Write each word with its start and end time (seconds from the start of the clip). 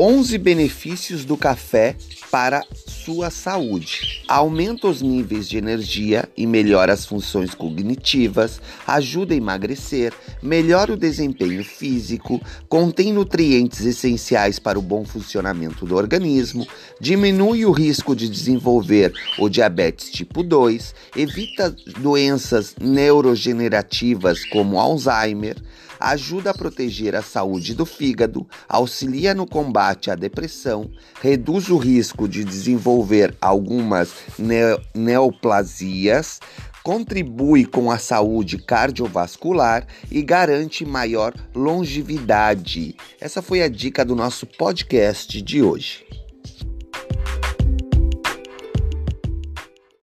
11 0.00 0.38
benefícios 0.38 1.24
do 1.24 1.36
café 1.36 1.96
para 2.30 2.62
sua 2.86 3.30
saúde. 3.30 4.22
Aumenta 4.28 4.86
os 4.86 5.02
níveis 5.02 5.48
de 5.48 5.58
energia 5.58 6.28
e 6.36 6.46
melhora 6.46 6.92
as 6.92 7.04
funções 7.04 7.52
cognitivas, 7.52 8.60
ajuda 8.86 9.34
a 9.34 9.36
emagrecer, 9.36 10.12
melhora 10.40 10.92
o 10.92 10.96
desempenho 10.96 11.64
físico, 11.64 12.40
contém 12.68 13.12
nutrientes 13.12 13.84
essenciais 13.84 14.60
para 14.60 14.78
o 14.78 14.82
bom 14.82 15.04
funcionamento 15.04 15.84
do 15.84 15.96
organismo, 15.96 16.64
diminui 17.00 17.66
o 17.66 17.72
risco 17.72 18.14
de 18.14 18.28
desenvolver 18.28 19.12
o 19.36 19.48
diabetes 19.48 20.12
tipo 20.12 20.44
2, 20.44 20.94
evita 21.16 21.74
doenças 22.00 22.76
neurogenerativas 22.80 24.44
como 24.44 24.78
Alzheimer, 24.78 25.56
ajuda 26.00 26.50
a 26.50 26.54
proteger 26.54 27.14
a 27.14 27.22
saúde 27.22 27.74
do 27.74 27.84
fígado, 27.84 28.46
auxilia 28.68 29.34
no 29.34 29.46
combate 29.46 30.10
à 30.10 30.14
depressão, 30.14 30.90
reduz 31.20 31.68
o 31.68 31.76
risco 31.76 32.28
de 32.28 32.44
desenvolver 32.44 33.34
algumas 33.40 34.10
ne 34.38 34.78
neoplasias, 34.94 36.40
contribui 36.82 37.64
com 37.64 37.90
a 37.90 37.98
saúde 37.98 38.58
cardiovascular 38.58 39.86
e 40.10 40.22
garante 40.22 40.84
maior 40.84 41.34
longevidade. 41.54 42.96
Essa 43.20 43.42
foi 43.42 43.62
a 43.62 43.68
dica 43.68 44.04
do 44.04 44.16
nosso 44.16 44.46
podcast 44.46 45.42
de 45.42 45.62
hoje. 45.62 46.27